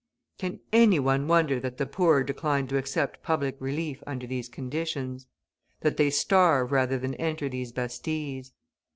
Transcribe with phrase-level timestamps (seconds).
[0.39, 5.27] Can any one wonder that the poor decline to accept public relief under these conditions?
[5.81, 8.51] That they starve rather than enter these bastilles?